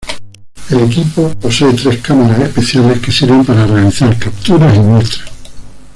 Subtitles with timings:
[0.71, 5.29] El equipo posee tres cámaras especiales que sirven para realizar capturas y muestras.